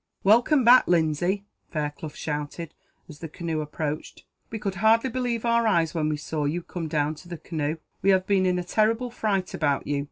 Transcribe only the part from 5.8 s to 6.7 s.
when we saw you